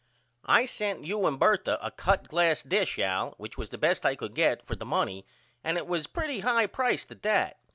[0.47, 4.15] I sent you and Bertha a cut glass dish Al which was the best I
[4.15, 5.27] could get for the money
[5.63, 7.59] and it was pretty high pricet at that.